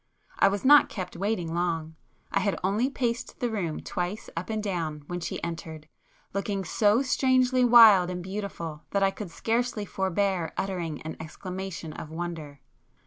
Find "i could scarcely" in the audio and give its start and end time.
9.03-9.85